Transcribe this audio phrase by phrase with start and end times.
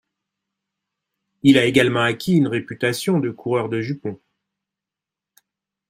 [1.43, 4.19] Il a également acquis une réputation de coureur de jupons.